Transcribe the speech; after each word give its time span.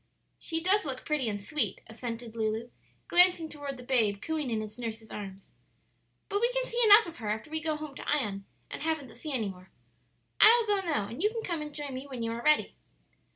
"She 0.39 0.61
does 0.63 0.83
look 0.83 1.05
pretty 1.05 1.29
and 1.29 1.39
sweet," 1.39 1.79
assented 1.85 2.35
Lulu, 2.35 2.71
glancing 3.07 3.49
toward 3.49 3.77
the 3.77 3.83
babe, 3.83 4.19
cooing 4.19 4.49
in 4.49 4.63
its 4.63 4.79
nurse's 4.79 5.11
arms, 5.11 5.51
"but 6.27 6.41
we 6.41 6.51
can 6.53 6.63
see 6.63 6.81
enough 6.85 7.05
of 7.05 7.17
her 7.17 7.29
after 7.29 7.51
we 7.51 7.61
go 7.61 7.75
home 7.75 7.93
to 7.93 8.09
Ion, 8.11 8.45
and 8.71 8.81
haven't 8.81 9.09
the 9.09 9.15
sea 9.15 9.31
any 9.31 9.49
more. 9.49 9.69
I'll 10.39 10.65
go 10.65 10.81
now, 10.81 11.07
and 11.07 11.21
you 11.21 11.29
can 11.29 11.43
come 11.43 11.61
and 11.61 11.71
join 11.71 11.93
me 11.93 12.07
when 12.07 12.23
you 12.23 12.31
are 12.31 12.41
ready." 12.41 12.73